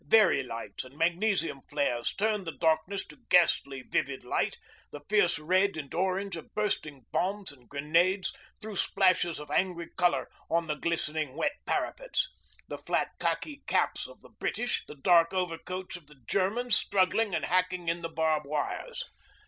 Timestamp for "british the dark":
14.39-15.35